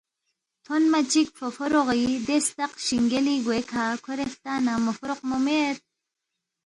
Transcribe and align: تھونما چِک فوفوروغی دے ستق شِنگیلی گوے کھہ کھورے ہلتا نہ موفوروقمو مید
تھونما 0.63 0.99
چِک 1.11 1.27
فوفوروغی 1.37 2.03
دے 2.27 2.37
ستق 2.47 2.71
شِنگیلی 2.85 3.35
گوے 3.45 3.59
کھہ 3.69 3.83
کھورے 4.03 4.23
ہلتا 4.27 4.53
نہ 4.65 4.73
موفوروقمو 4.85 5.37
مید 5.45 5.77